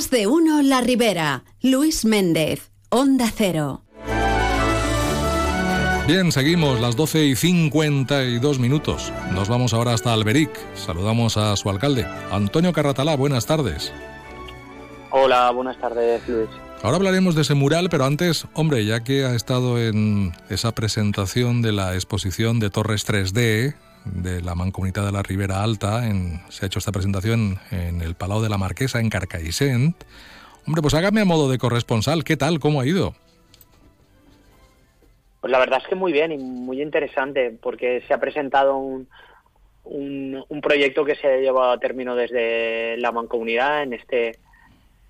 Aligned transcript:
Más 0.00 0.08
de 0.08 0.26
uno 0.26 0.62
La 0.62 0.80
Ribera. 0.80 1.44
Luis 1.60 2.06
Méndez, 2.06 2.70
Onda 2.88 3.30
Cero. 3.36 3.82
Bien, 6.06 6.32
seguimos 6.32 6.80
las 6.80 6.96
12 6.96 7.26
y 7.26 7.36
52 7.36 8.58
minutos. 8.58 9.12
Nos 9.34 9.50
vamos 9.50 9.74
ahora 9.74 9.92
hasta 9.92 10.14
Alberic. 10.14 10.50
Saludamos 10.74 11.36
a 11.36 11.54
su 11.56 11.68
alcalde, 11.68 12.06
Antonio 12.30 12.72
Carratalá. 12.72 13.14
Buenas 13.14 13.44
tardes. 13.44 13.92
Hola, 15.10 15.50
buenas 15.50 15.78
tardes, 15.78 16.26
Luis. 16.26 16.48
Ahora 16.82 16.96
hablaremos 16.96 17.34
de 17.34 17.42
ese 17.42 17.52
mural, 17.52 17.90
pero 17.90 18.06
antes, 18.06 18.46
hombre, 18.54 18.86
ya 18.86 19.04
que 19.04 19.26
ha 19.26 19.34
estado 19.34 19.78
en 19.78 20.32
esa 20.48 20.74
presentación 20.74 21.60
de 21.60 21.72
la 21.72 21.92
exposición 21.92 22.58
de 22.58 22.70
Torres 22.70 23.06
3D 23.06 23.74
de 24.04 24.40
la 24.42 24.54
Mancomunidad 24.54 25.04
de 25.04 25.12
la 25.12 25.22
Ribera 25.22 25.62
Alta, 25.62 26.06
en, 26.06 26.40
se 26.48 26.64
ha 26.64 26.66
hecho 26.66 26.78
esta 26.78 26.92
presentación 26.92 27.58
en 27.70 28.00
el 28.00 28.14
Palau 28.14 28.40
de 28.40 28.48
la 28.48 28.58
Marquesa, 28.58 29.00
en 29.00 29.10
Carcaixent. 29.10 29.96
Hombre, 30.66 30.82
pues 30.82 30.94
hágame 30.94 31.20
a 31.20 31.24
modo 31.24 31.50
de 31.50 31.58
corresponsal, 31.58 32.24
¿qué 32.24 32.36
tal? 32.36 32.60
¿Cómo 32.60 32.80
ha 32.80 32.86
ido? 32.86 33.14
Pues 35.40 35.50
la 35.50 35.58
verdad 35.58 35.80
es 35.82 35.88
que 35.88 35.94
muy 35.94 36.12
bien 36.12 36.32
y 36.32 36.38
muy 36.38 36.82
interesante, 36.82 37.56
porque 37.62 38.02
se 38.06 38.14
ha 38.14 38.20
presentado 38.20 38.76
un, 38.76 39.08
un, 39.84 40.60
proyecto 40.60 41.04
que 41.04 41.16
se 41.16 41.26
ha 41.26 41.36
llevado 41.38 41.72
a 41.72 41.78
término 41.78 42.14
desde 42.14 42.96
la 42.98 43.12
mancomunidad, 43.12 43.82
en 43.82 43.94
este, 43.94 44.38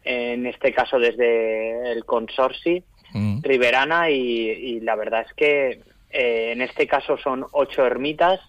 en 0.05 0.47
este 0.47 0.73
caso 0.73 0.99
desde 0.99 1.93
el 1.93 2.05
consorcio 2.05 2.83
mm. 3.13 3.43
Riverana, 3.43 4.11
y, 4.11 4.81
la 4.81 4.95
verdad 4.95 5.27
es 5.27 5.35
que 5.35 5.81
eh, 6.11 6.53
en 6.53 6.63
este 6.63 6.87
caso 6.87 7.19
son 7.19 7.45
ocho 7.53 7.85
ermitas, 7.85 8.41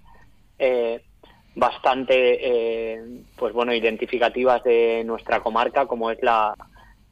eh, 0.61 1.01
bastante 1.55 2.13
eh, 2.15 3.23
pues 3.35 3.53
bueno 3.53 3.73
identificativas 3.73 4.63
de 4.63 5.03
nuestra 5.03 5.41
comarca 5.41 5.85
como 5.85 6.11
es 6.11 6.19
la 6.21 6.55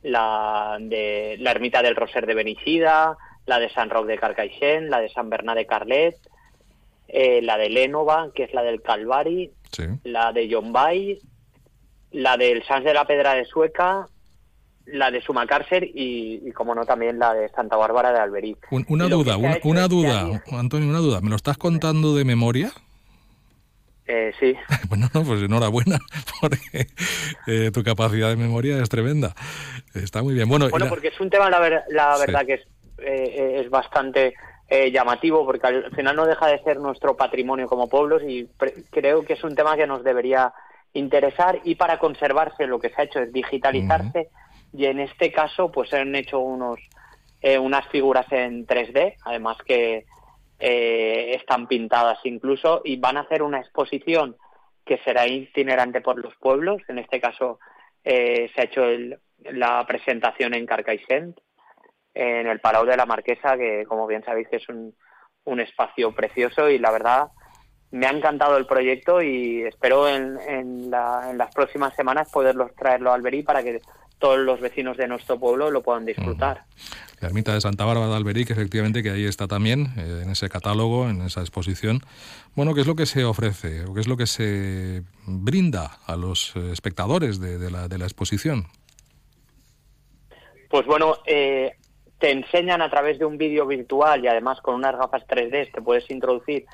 la 0.01 0.77
de 0.79 1.35
la 1.39 1.51
ermita 1.51 1.81
del 1.81 1.95
Roser 1.95 2.25
de 2.25 2.35
Benicida 2.35 3.17
la 3.49 3.59
de 3.59 3.69
San 3.71 3.89
Roque 3.89 4.13
de 4.13 4.17
Carcaixent, 4.17 4.89
la 4.89 5.01
de 5.01 5.09
San 5.09 5.29
Bernat 5.29 5.57
de 5.57 5.65
Carlet, 5.65 6.15
eh, 7.07 7.41
la 7.41 7.57
de 7.57 7.69
Lénova, 7.69 8.29
que 8.33 8.43
es 8.43 8.53
la 8.53 8.61
del 8.61 8.81
Calvari, 8.81 9.51
la 10.03 10.31
de 10.31 10.47
Yombay, 10.47 11.19
la 12.11 12.37
del 12.37 12.63
Sans 12.65 12.85
de 12.85 12.93
la 12.93 13.05
Pedra 13.05 13.33
de 13.33 13.45
Sueca, 13.45 14.07
la 14.85 15.11
de 15.11 15.21
Sumacárcer 15.21 15.83
y, 15.83 16.41
y, 16.47 16.51
como 16.51 16.73
no, 16.73 16.85
también 16.85 17.19
la 17.19 17.33
de 17.33 17.49
Santa 17.49 17.75
Bárbara 17.75 18.11
de 18.11 18.19
Alberic. 18.19 18.67
una 18.87 19.07
duda, 19.07 19.37
una, 19.37 19.87
duda, 19.87 20.41
Antonio, 20.51 20.89
una 20.89 20.99
duda. 20.99 21.21
¿Me 21.21 21.29
lo 21.29 21.35
estás 21.35 21.57
contando 21.57 22.15
de 22.15 22.25
memoria? 22.25 22.71
Eh, 24.09 24.33
sí. 24.39 24.55
Bueno, 24.89 25.07
pues 25.13 25.41
enhorabuena, 25.43 25.99
porque 26.41 26.87
eh, 27.45 27.69
tu 27.71 27.83
capacidad 27.83 28.29
de 28.29 28.35
memoria 28.35 28.81
es 28.81 28.89
tremenda. 28.89 29.35
Está 29.93 30.23
muy 30.23 30.33
bien. 30.33 30.49
Bueno, 30.49 30.67
bueno 30.69 30.87
porque 30.89 31.09
es 31.09 31.19
un 31.19 31.29
tema, 31.29 31.49
la, 31.49 31.83
la 31.89 32.17
verdad, 32.17 32.45
que 32.45 32.55
es 32.55 32.61
eh, 33.01 33.61
es 33.61 33.69
bastante 33.69 34.33
eh, 34.69 34.91
llamativo 34.91 35.45
porque 35.45 35.65
al 35.65 35.91
final 35.95 36.15
no 36.15 36.25
deja 36.25 36.47
de 36.47 36.61
ser 36.63 36.77
nuestro 36.77 37.15
patrimonio 37.15 37.67
como 37.67 37.89
pueblos 37.89 38.21
y 38.23 38.47
creo 38.89 39.23
que 39.23 39.33
es 39.33 39.43
un 39.43 39.55
tema 39.55 39.75
que 39.75 39.87
nos 39.87 40.03
debería 40.03 40.53
interesar 40.93 41.59
y 41.63 41.75
para 41.75 41.99
conservarse 41.99 42.67
lo 42.67 42.79
que 42.79 42.89
se 42.89 43.01
ha 43.01 43.05
hecho 43.05 43.19
es 43.19 43.31
digitalizarse 43.31 44.29
y 44.73 44.85
en 44.85 44.99
este 44.99 45.31
caso 45.31 45.71
pues 45.71 45.89
se 45.89 45.97
han 45.97 46.15
hecho 46.15 46.39
unos 46.39 46.79
eh, 47.41 47.57
unas 47.57 47.87
figuras 47.87 48.25
en 48.31 48.67
3D 48.67 49.15
además 49.25 49.57
que 49.65 50.05
están 50.59 51.67
pintadas 51.67 52.19
incluso 52.25 52.81
y 52.83 52.97
van 52.97 53.17
a 53.17 53.21
hacer 53.21 53.41
una 53.41 53.59
exposición 53.59 54.35
que 54.85 54.97
será 54.99 55.25
itinerante 55.27 56.01
por 56.01 56.19
los 56.19 56.35
pueblos. 56.35 56.81
En 56.87 56.99
este 56.99 57.21
caso 57.21 57.59
se 58.03 58.51
ha 58.57 58.63
hecho 58.63 58.83
la 59.45 59.85
presentación 59.85 60.53
en 60.53 60.65
Carcaixent 60.65 61.37
en 62.13 62.47
el 62.47 62.59
Palau 62.59 62.85
de 62.85 62.97
la 62.97 63.05
Marquesa, 63.05 63.57
que 63.57 63.85
como 63.87 64.07
bien 64.07 64.23
sabéis 64.23 64.47
es 64.51 64.67
un, 64.69 64.93
un 65.45 65.59
espacio 65.59 66.13
precioso 66.13 66.69
y 66.69 66.77
la 66.77 66.91
verdad 66.91 67.27
me 67.91 68.05
ha 68.05 68.11
encantado 68.11 68.57
el 68.57 68.67
proyecto 68.67 69.21
y 69.21 69.63
espero 69.63 70.07
en, 70.07 70.39
en, 70.47 70.91
las 70.91 71.53
próximas 71.53 71.95
semanas 71.95 72.31
poderlos 72.31 72.75
traerlo 72.75 73.11
a 73.11 73.15
Alberí 73.15 73.43
para 73.43 73.63
que 73.63 73.81
todos 74.19 74.37
los 74.39 74.59
vecinos 74.59 74.97
de 74.97 75.07
nuestro 75.07 75.39
pueblo 75.39 75.71
lo 75.71 75.81
puedan 75.81 76.05
disfrutar. 76.05 76.65
La 77.21 77.29
ermita 77.29 77.53
de 77.53 77.61
Santa 77.61 77.85
Bárbara 77.85 78.09
de 78.09 78.15
Alberic, 78.15 78.49
efectivamente, 78.51 79.01
que 79.01 79.09
ahí 79.09 79.25
está 79.25 79.47
también, 79.47 79.93
eh, 79.97 80.21
en 80.23 80.29
ese 80.29 80.49
catálogo, 80.49 81.09
en 81.09 81.21
esa 81.21 81.41
exposición. 81.41 82.01
Bueno, 82.55 82.73
¿qué 82.73 82.81
es 82.81 82.87
lo 82.87 82.95
que 82.95 83.05
se 83.05 83.23
ofrece 83.23 83.85
o 83.85 83.93
qué 83.93 84.01
es 84.01 84.07
lo 84.07 84.17
que 84.17 84.27
se 84.27 85.03
brinda 85.25 85.99
a 86.05 86.15
los 86.15 86.55
eh, 86.55 86.71
espectadores 86.71 87.39
de, 87.39 87.57
de, 87.57 87.71
la, 87.71 87.87
de 87.87 87.97
la 87.97 88.05
exposición? 88.05 88.67
Pues 90.69 90.85
bueno, 90.85 91.17
eh, 91.25 91.73
te 92.19 92.31
enseñan 92.31 92.81
a 92.81 92.89
través 92.89 93.19
de 93.19 93.25
un 93.25 93.37
vídeo 93.37 93.65
virtual 93.65 94.23
y 94.23 94.27
además 94.27 94.61
con 94.61 94.75
unas 94.75 94.97
gafas 94.97 95.25
3D 95.27 95.71
te 95.71 95.81
puedes 95.81 96.09
introducir 96.11 96.65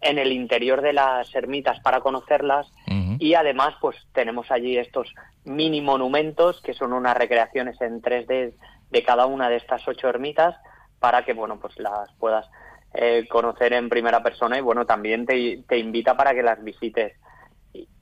en 0.00 0.18
el 0.18 0.32
interior 0.32 0.82
de 0.82 0.92
las 0.92 1.34
ermitas 1.34 1.80
para 1.80 2.00
conocerlas 2.00 2.70
y 3.18 3.34
además 3.34 3.74
pues 3.80 3.96
tenemos 4.12 4.50
allí 4.50 4.76
estos 4.76 5.12
mini 5.44 5.80
monumentos 5.80 6.60
que 6.62 6.74
son 6.74 6.92
unas 6.92 7.16
recreaciones 7.16 7.80
en 7.80 8.02
3D 8.02 8.54
de 8.90 9.02
cada 9.02 9.26
una 9.26 9.48
de 9.48 9.56
estas 9.56 9.86
ocho 9.86 10.08
ermitas 10.08 10.56
para 10.98 11.24
que 11.24 11.32
bueno 11.32 11.58
pues 11.60 11.78
las 11.78 12.12
puedas 12.18 12.46
eh, 12.94 13.26
conocer 13.28 13.72
en 13.72 13.88
primera 13.88 14.22
persona 14.22 14.58
y 14.58 14.62
bueno 14.62 14.86
también 14.86 15.26
te, 15.26 15.62
te, 15.68 15.78
invita 15.78 16.16
para 16.16 16.34
que 16.34 16.42
las 16.42 16.62
visites 16.62 17.12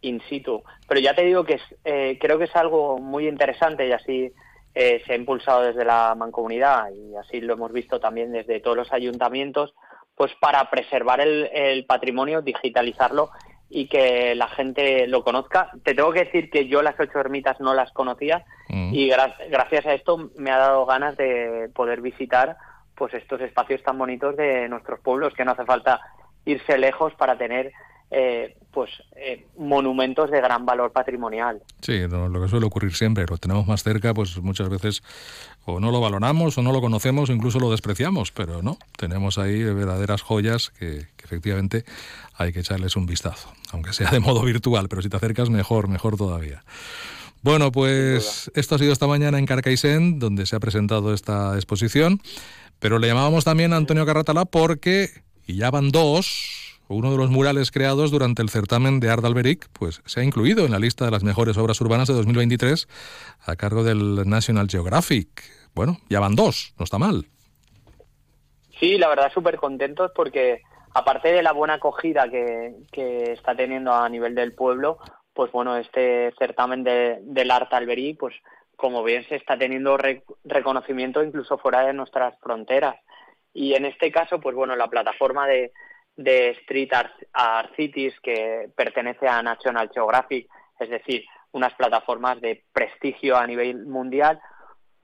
in 0.01 0.21
situ. 0.29 0.63
Pero 0.89 1.01
ya 1.01 1.15
te 1.15 1.25
digo 1.25 1.45
que 1.45 1.55
es, 1.55 1.63
eh, 1.85 2.19
creo 2.21 2.39
que 2.39 2.45
es 2.45 2.57
algo 2.57 2.99
muy 2.99 3.29
interesante 3.29 3.87
y 3.87 3.93
así 3.93 4.33
eh, 4.75 5.03
se 5.07 5.13
ha 5.13 5.17
impulsado 5.17 5.63
desde 5.63 5.85
la 5.85 6.15
mancomunidad 6.15 6.91
y 6.91 7.17
así 7.17 7.41
lo 7.41 7.55
hemos 7.55 7.73
visto 7.73 7.99
también 7.99 8.33
desde 8.33 8.61
todos 8.61 8.77
los 8.77 8.93
ayuntamientos, 8.93 9.75
pues 10.15 10.33
para 10.41 10.71
preservar 10.71 11.21
el, 11.21 11.85
patrimonio, 11.87 12.43
digitalizarlo 12.43 13.31
y 13.69 13.89
que 13.89 14.35
la 14.35 14.49
gente 14.49 15.07
lo 15.07 15.25
conozca. 15.25 15.71
Te 15.83 15.95
tengo 15.95 16.13
que 16.13 16.25
decir 16.25 16.51
que 16.51 16.69
yo 16.69 16.83
las 16.83 16.99
ocho 16.99 17.19
ermitas 17.19 17.61
no 17.61 17.75
las 17.75 17.93
conocía 17.93 18.45
mm. 18.69 18.95
y 18.95 19.09
gracias 19.09 19.87
a 19.87 19.95
esto 19.95 20.31
me 20.37 20.51
ha 20.51 20.59
dado 20.59 20.87
ganas 20.87 21.17
de 21.17 21.69
poder 21.75 22.01
visitar 22.01 22.57
pues 22.95 23.13
estos 23.15 23.41
espacios 23.41 23.83
tan 23.83 23.99
bonitos 23.99 24.37
de 24.37 24.69
nuestros 24.69 25.01
pueblos 25.01 25.35
que 25.35 25.45
no 25.45 25.53
hace 25.53 25.65
falta 25.65 26.01
irse 26.45 26.79
lejos 26.79 27.13
para 27.15 27.37
tener 27.37 27.73
eh, 28.11 28.57
pues 28.77 28.91
eh, 29.17 29.47
monumentos 29.57 30.31
de 30.31 30.39
gran 30.39 30.67
valor 30.67 30.93
patrimonial. 30.93 31.63
Sí, 31.81 31.99
lo 32.07 32.43
que 32.43 32.47
suele 32.47 32.67
ocurrir 32.67 32.95
siempre, 32.95 33.25
lo 33.27 33.39
tenemos 33.39 33.67
más 33.67 33.83
cerca, 33.83 34.13
pues 34.13 34.37
muchas 34.43 34.69
veces 34.69 35.03
o 35.65 35.81
no 35.81 35.91
lo 35.91 35.99
valoramos 35.99 36.59
o 36.59 36.63
no 36.63 36.73
lo 36.73 36.83
conocemos 36.83 37.31
o 37.31 37.33
incluso 37.33 37.59
lo 37.59 37.71
despreciamos, 37.71 38.33
pero 38.33 38.61
no, 38.61 38.77
tenemos 38.99 39.39
ahí 39.39 39.63
verdaderas 39.63 40.21
joyas 40.21 40.69
que, 40.79 41.07
efectivamente 41.25 41.87
hay 42.35 42.53
que 42.53 42.61
echarles 42.61 42.97
un 42.97 43.07
vistazo, 43.07 43.51
aunque 43.73 43.95
sea 43.95 44.11
de 44.11 44.21
modo 44.21 44.43
virtual, 44.43 44.91
pero 44.91 45.01
si 45.01 45.09
te 45.09 45.17
acercas 45.17 45.49
mejor, 45.49 45.89
mejor 45.89 46.19
todavía. 46.19 46.63
Bueno, 47.41 47.73
pues 47.73 48.51
esto 48.55 48.75
ha 48.75 48.79
sido 48.79 48.93
esta 48.93 49.07
mañana 49.07 49.39
en 49.39 49.47
Carcaixent, 49.47 50.19
donde 50.19 50.45
se 50.45 50.55
ha 50.55 50.61
presentado 50.61 51.15
esta 51.15 51.55
exposición, 51.55 52.21
pero 52.79 52.99
le 52.99 53.07
llamábamos 53.07 53.43
también 53.43 53.73
a 53.73 53.77
Antonio 53.77 54.05
Carratala 54.05 54.45
porque, 54.45 55.09
y 55.47 55.57
ya 55.57 55.71
van 55.71 55.93
dos, 55.93 56.56
uno 56.89 57.11
de 57.11 57.17
los 57.17 57.31
murales 57.31 57.71
creados 57.71 58.11
durante 58.11 58.43
el 58.43 58.49
certamen 58.49 59.01
de 59.01 59.11
Art 59.11 59.25
Alberic, 59.25 59.69
pues 59.73 60.03
se 60.05 60.21
ha 60.21 60.25
incluido 60.25 60.65
en 60.65 60.73
la 60.73 60.79
lista 60.79 61.05
de 61.05 61.11
las 61.11 61.25
mejores 61.25 61.57
obras 61.59 61.81
urbanas 61.81 62.09
de 62.09 62.15
2023 62.15 62.89
a 63.47 63.57
cargo 63.57 63.83
del 63.83 64.29
National 64.29 64.69
Geographic. 64.69 65.29
Bueno, 65.75 65.99
ya 66.09 66.21
van 66.21 66.37
dos, 66.37 66.75
no 66.79 66.85
está 66.85 66.99
mal. 66.99 67.27
Sí, 68.79 68.99
la 68.99 69.09
verdad 69.09 69.33
súper 69.33 69.57
contentos 69.57 70.13
porque 70.15 70.63
aparte 70.95 71.33
de 71.33 71.43
la 71.43 71.53
buena 71.53 71.75
acogida 71.75 72.29
que, 72.31 73.33
está 73.33 73.55
teniendo 73.57 73.93
a 73.93 74.09
nivel 74.09 74.35
del 74.35 74.55
pueblo, 74.55 74.99
pues 75.35 75.51
bueno, 75.53 75.77
este 75.77 76.33
certamen 76.39 76.85
de, 76.85 77.19
del 77.23 77.51
Art 77.51 77.73
Alberic, 77.73 78.19
pues 78.19 78.35
como 78.77 79.03
bien 79.03 79.27
se 79.29 79.37
está 79.37 79.59
teniendo 79.59 79.99
reconocimiento 80.45 81.23
incluso 81.23 81.59
fuera 81.59 81.87
de 81.87 81.95
nuestras 81.95 82.39
fronteras. 82.41 82.97
Y 83.53 83.75
en 83.75 83.87
este 83.87 84.13
caso, 84.13 84.39
pues 84.39 84.55
bueno, 84.55 84.77
la 84.77 84.89
plataforma 84.89 85.47
de, 85.47 85.73
de 86.17 86.51
Street 86.51 86.91
Art, 86.93 87.73
Cities 87.77 88.19
que 88.21 88.71
pertenece 88.75 89.29
a 89.29 89.43
National 89.43 89.91
Geographic, 89.93 90.49
es 90.79 90.89
decir, 90.89 91.25
unas 91.53 91.75
plataformas 91.75 92.41
de 92.41 92.65
prestigio 92.73 93.37
a 93.37 93.47
nivel 93.47 93.87
mundial, 93.87 94.41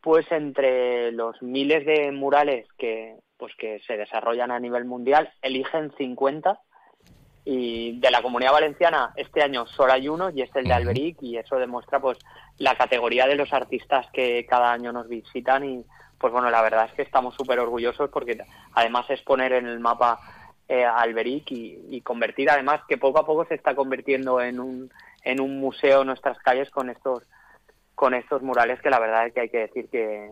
pues 0.00 0.30
entre 0.32 1.12
los 1.12 1.40
miles 1.42 1.86
de 1.86 2.12
murales 2.12 2.66
que 2.76 3.16
pues 3.36 3.54
que 3.56 3.80
se 3.86 3.96
desarrollan 3.96 4.52
a 4.52 4.60
nivel 4.60 4.84
mundial, 4.84 5.32
eligen 5.42 5.92
50 5.96 6.60
y 7.44 7.98
de 7.98 8.10
la 8.12 8.22
comunidad 8.22 8.52
valenciana 8.52 9.12
este 9.16 9.42
año 9.42 9.66
solo 9.66 9.92
hay 9.92 10.08
uno 10.08 10.30
y 10.30 10.42
es 10.42 10.50
el 10.54 10.64
de 10.64 10.74
Alberic 10.74 11.16
y 11.22 11.36
eso 11.36 11.56
demuestra 11.56 11.98
pues 11.98 12.18
la 12.58 12.76
categoría 12.76 13.26
de 13.26 13.34
los 13.34 13.52
artistas 13.52 14.06
que 14.12 14.46
cada 14.46 14.72
año 14.72 14.92
nos 14.92 15.08
visitan 15.08 15.64
y 15.64 15.84
pues 16.18 16.32
bueno, 16.32 16.50
la 16.50 16.62
verdad 16.62 16.86
es 16.86 16.92
que 16.92 17.02
estamos 17.02 17.34
súper 17.34 17.58
orgullosos 17.58 18.08
porque 18.10 18.38
además 18.74 19.06
es 19.10 19.20
poner 19.22 19.52
en 19.54 19.66
el 19.66 19.80
mapa 19.80 20.20
eh, 20.68 20.84
Alberic 20.84 21.50
y, 21.50 22.00
convertir 22.02 22.50
además 22.50 22.80
que 22.88 22.98
poco 22.98 23.18
a 23.18 23.26
poco 23.26 23.44
se 23.46 23.54
está 23.54 23.74
convirtiendo 23.74 24.40
en 24.40 24.60
un, 24.60 24.90
en 25.24 25.40
un 25.40 25.60
museo 25.60 26.00
en 26.00 26.08
nuestras 26.08 26.38
calles 26.38 26.70
con 26.70 26.90
estos 26.90 27.24
con 27.94 28.14
estos 28.14 28.42
murales 28.42 28.80
que 28.80 28.90
la 28.90 28.98
verdad 28.98 29.26
es 29.26 29.34
que 29.34 29.40
hay 29.40 29.48
que 29.48 29.58
decir 29.58 29.88
que, 29.88 30.30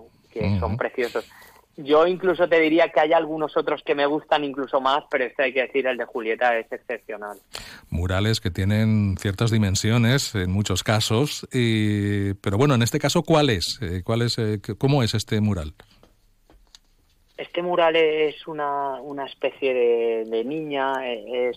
son 0.58 0.76
preciosos. 0.76 1.28
Yo 1.76 2.06
incluso 2.06 2.48
te 2.48 2.58
diría 2.60 2.88
que 2.88 3.00
hay 3.00 3.12
algunos 3.12 3.56
otros 3.56 3.82
que 3.84 3.94
me 3.94 4.06
gustan 4.06 4.44
incluso 4.44 4.80
más, 4.80 5.04
pero 5.10 5.24
este 5.24 5.44
hay 5.44 5.52
que 5.52 5.62
decir, 5.62 5.86
el 5.86 5.96
de 5.96 6.04
Julieta 6.04 6.58
es 6.58 6.70
excepcional. 6.72 7.38
Murales 7.88 8.40
que 8.40 8.50
tienen 8.50 9.16
ciertas 9.18 9.50
dimensiones 9.50 10.34
en 10.34 10.50
muchos 10.50 10.82
casos, 10.82 11.46
y, 11.52 12.34
pero 12.34 12.58
bueno, 12.58 12.74
en 12.74 12.82
este 12.82 12.98
caso, 12.98 13.22
¿cuál 13.22 13.50
es? 13.50 13.78
Eh, 13.82 14.02
¿Cuál 14.04 14.22
es 14.22 14.38
eh, 14.38 14.60
¿Cómo 14.78 15.02
es 15.02 15.14
este 15.14 15.40
mural? 15.40 15.74
Este 17.40 17.62
mural 17.62 17.96
es 17.96 18.46
una, 18.46 19.00
una 19.00 19.26
especie 19.26 20.24
de, 20.24 20.44
niña, 20.44 21.06
es, 21.06 21.56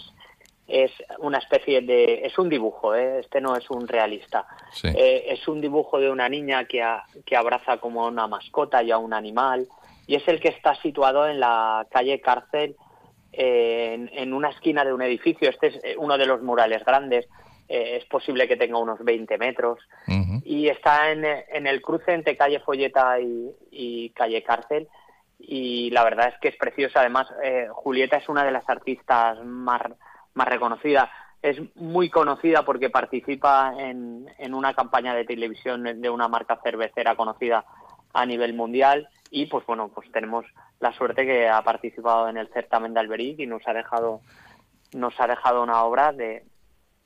es 0.68 0.92
una 1.20 1.38
especie 1.38 1.82
de... 1.82 2.26
es 2.26 2.38
un 2.38 2.50
dibujo, 2.50 2.96
¿eh? 2.96 3.20
este 3.20 3.42
no 3.42 3.56
es 3.56 3.70
un 3.70 3.88
realista. 3.88 4.46
es 4.84 5.48
un 5.48 5.62
dibujo 5.62 6.00
de 6.00 6.10
una 6.10 6.30
niña 6.30 6.66
que, 6.66 6.84
que 7.26 7.36
abraza 7.36 7.78
como 7.78 8.08
una 8.08 8.28
mascota 8.28 8.82
y 8.82 8.92
a 8.92 8.98
un 8.98 9.14
animal 9.14 9.68
y 10.08 10.16
es 10.16 10.28
el 10.28 10.40
que 10.40 10.50
está 10.50 10.76
situado 10.82 11.28
en 11.28 11.40
la 11.40 11.88
calle 11.90 12.20
Cárcel, 12.20 12.76
en, 13.32 14.34
una 14.34 14.50
esquina 14.50 14.86
de 14.86 14.94
un 14.94 15.02
edificio. 15.02 15.50
Este 15.50 15.68
es 15.68 15.76
eh, 15.84 15.96
uno 15.98 16.18
de 16.18 16.26
los 16.26 16.42
murales 16.42 16.84
grandes, 16.86 17.28
eh, 17.68 17.98
es 17.98 18.06
posible 18.06 18.48
que 18.48 18.58
tenga 18.58 18.78
unos 18.78 19.04
20 19.04 19.38
metros, 19.38 19.80
y 20.46 20.68
está 20.68 21.12
en, 21.12 21.26
el 21.66 21.82
cruce 21.82 22.14
entre 22.14 22.36
calle 22.36 22.60
Folleta 22.60 23.18
y, 23.20 24.10
calle 24.10 24.44
Cárcel. 24.44 24.88
Y 25.46 25.90
la 25.92 26.04
verdad 26.04 26.30
es 26.30 26.36
que 26.40 26.48
es 26.48 26.56
preciosa. 26.56 27.02
Además, 27.02 27.28
eh, 27.44 27.68
Julieta 27.72 28.18
es 28.18 28.30
una 28.30 28.46
de 28.46 28.52
las 28.52 28.68
artistas 28.70 29.44
más, 29.44 29.82
más 30.34 30.48
reconocidas 30.48 31.10
es 31.42 31.58
muy 31.76 32.10
conocida 32.10 32.64
porque 32.64 32.90
participa 32.90 33.74
en, 33.78 34.28
en, 34.40 34.54
una 34.54 34.74
campaña 34.74 35.14
de 35.14 35.26
televisión 35.26 35.84
de 35.84 36.10
una 36.10 36.30
marca 36.30 36.58
cervecera 36.64 37.18
conocida 37.18 37.66
a 38.14 38.26
nivel 38.26 38.54
mundial 38.54 39.10
y 39.30 39.48
pues 39.48 39.66
bueno, 39.66 39.92
pues 39.94 40.10
tenemos 40.12 40.46
la 40.80 40.94
suerte 40.94 41.26
que 41.26 41.50
ha 41.50 41.62
participado 41.62 42.30
en 42.30 42.38
el 42.38 42.48
certamen 42.54 42.94
de 42.94 43.02
Alberic 43.02 43.40
y 43.40 43.46
nos 43.46 43.68
ha 43.68 43.74
dejado 43.74 44.22
nos 44.94 45.20
ha 45.20 45.28
dejado 45.28 45.64
una 45.64 45.84
obra 45.84 46.14
de 46.14 46.46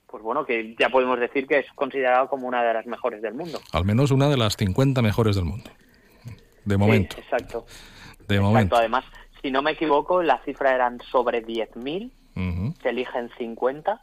pues 0.06 0.22
bueno, 0.24 0.45
que 0.45 0.75
ya 0.80 0.89
podemos 0.89 1.19
decir 1.19 1.48
que 1.48 1.60
es 1.60 1.66
considerado 1.74 2.30
como 2.30 2.48
una 2.48 2.63
de 2.63 2.74
las 2.74 2.86
mejores 2.86 3.22
del 3.22 3.34
mundo. 3.34 3.60
Al 3.74 3.84
menos 3.86 4.12
una 4.12 4.30
de 4.30 4.38
las 4.38 4.56
50 4.56 5.01
mejores 5.01 5.36
del 5.36 5.45
mundo. 5.45 5.69
De 6.63 6.78
momento. 6.78 7.18
exacto. 7.18 7.66
De 8.27 8.39
momento. 8.39 8.75
Además, 8.75 9.06
si 9.41 9.51
no 9.51 9.62
me 9.62 9.71
equivoco, 9.71 10.21
la 10.24 10.39
cifra 10.44 10.74
eran 10.74 11.00
sobre 11.12 11.45
10.000, 11.45 12.12
se 12.81 12.89
eligen 12.89 13.29
50 13.38 14.01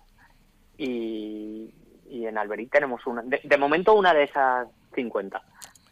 y, 0.79 1.71
y 2.11 2.27
en 2.27 2.37
Alberic 2.39 2.71
tenemos 2.73 3.07
una. 3.07 3.23
de 3.23 3.59
momento 3.59 3.95
una 3.95 4.13
de 4.15 4.25
esas 4.25 4.67
50. 4.95 5.41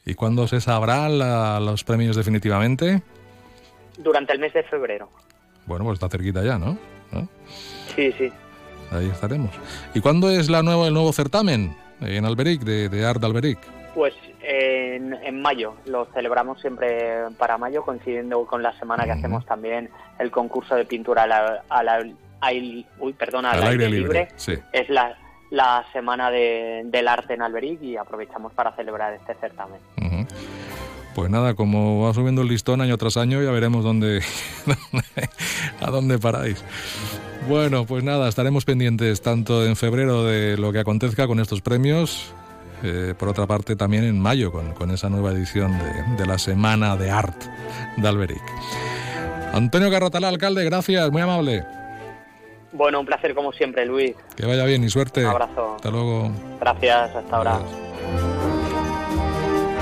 ¿Y 0.05 0.15
cuándo 0.15 0.49
se 0.49 0.61
sabrán 0.61 1.19
los 1.65 1.85
premios 1.85 2.17
definitivamente? 2.17 3.03
Durante 3.99 4.33
el 4.33 4.41
mes 4.41 4.53
de 4.53 4.63
febrero. 4.65 5.09
Bueno, 5.67 5.85
pues 5.85 5.97
está 5.97 6.09
cerquita 6.09 6.43
ya, 6.43 6.59
¿no? 6.59 6.77
Sí, 7.95 8.13
sí. 8.19 8.33
Ahí 8.91 9.09
estaremos. 9.09 9.51
¿Y 9.95 10.01
cuándo 10.01 10.29
es 10.31 10.51
la 10.51 10.63
nueva, 10.63 10.89
el 10.89 10.95
nuevo 10.95 11.13
certamen 11.13 11.77
en 12.01 12.25
Alberic, 12.25 12.63
de, 12.63 12.89
de 12.89 13.07
Art 13.07 13.23
Alberic? 13.23 13.59
Pues 13.95 14.15
en, 14.55 15.41
mayo, 15.41 15.75
lo 15.87 16.07
celebramos 16.07 16.61
siempre 16.61 17.31
para 17.39 17.59
mayo, 17.59 17.83
coincidiendo 17.85 18.45
con 18.47 18.63
la 18.63 18.79
semana 18.79 19.05
que 19.05 19.13
hacemos 19.13 19.47
también 19.47 19.89
el 20.19 20.31
concurso 20.31 20.75
de 20.75 20.85
pintura 20.85 21.23
al, 21.69 22.15
al, 22.41 22.87
uy, 22.99 23.13
perdona, 23.13 23.53
al, 23.53 23.63
aire, 23.63 23.89
libre. 23.89 24.29
Sí. 24.37 24.55
Es 24.73 24.89
la, 24.89 25.17
la 25.51 25.85
Semana 25.93 26.31
del 26.31 27.09
Arte 27.09 27.35
en 27.35 27.43
Alberic 27.43 27.83
y 27.83 27.97
aprovechamos 27.97 28.53
para 28.53 28.73
celebrar 28.73 29.15
este 29.15 29.35
certamen. 29.35 29.81
Pues 31.15 31.31
nada, 31.31 31.55
como 31.55 32.03
va 32.03 32.15
subiendo 32.15 32.41
el 32.41 32.49
listón 32.49 32.81
año 32.81 32.97
tras 32.97 33.19
año, 33.19 33.43
ya 33.43 33.51
veremos 33.51 33.85
dónde, 33.85 34.23
a 35.81 35.91
dónde 35.91 36.19
paráis. 36.19 36.65
Bueno, 37.49 37.85
pues 37.85 38.03
nada, 38.03 38.29
estaremos 38.29 38.65
pendientes 38.65 39.21
tanto 39.21 39.67
en 39.67 39.77
febrero 39.77 40.25
de 40.25 40.57
lo 40.57 40.73
que 40.73 40.79
acontezca 40.79 41.27
con 41.27 41.39
estos 41.39 41.61
premios, 41.61 42.35
eh, 42.83 43.15
por 43.19 43.29
otra 43.29 43.47
parte 43.47 43.77
también 43.77 44.05
en 44.05 44.19
mayo 44.19 44.53
con, 44.53 44.73
con 44.73 44.91
esa 44.91 45.09
nueva 45.09 45.31
edición 45.31 45.79
de, 45.79 46.17
de, 46.17 46.27
la 46.27 46.39
Semana 46.39 46.97
de 46.97 47.11
Art 47.11 47.43
de 47.97 48.09
Alberic. 48.09 48.43
Antonio 49.53 49.91
Carratalá, 49.91 50.29
alcalde, 50.29 50.65
gracias, 50.65 51.11
muy 51.11 51.23
amable. 51.23 51.65
Bueno, 52.73 53.01
un 53.01 53.07
placer 53.07 53.35
como 53.35 53.53
siempre, 53.53 53.85
Luis. 53.85 54.15
Que 54.35 54.47
vaya 54.47 54.65
bien 54.65 54.83
y 54.83 54.89
suerte. 54.89 55.21
Un 55.21 55.31
abrazo. 55.31 55.75
Hasta 55.77 55.91
luego. 55.91 56.33
Gracias, 56.59 57.15
hasta 57.15 57.37
ahora. 57.37 57.61